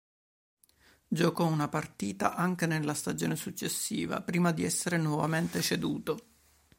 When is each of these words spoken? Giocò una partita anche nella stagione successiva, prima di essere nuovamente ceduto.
Giocò 1.07 1.45
una 1.45 1.67
partita 1.67 2.33
anche 2.33 2.65
nella 2.65 2.95
stagione 2.95 3.35
successiva, 3.35 4.23
prima 4.23 4.51
di 4.51 4.63
essere 4.63 4.97
nuovamente 4.97 5.61
ceduto. 5.61 6.25